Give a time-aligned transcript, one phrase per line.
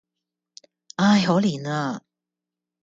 [0.95, 1.23] 唉！
[1.27, 2.01] 可憐呀！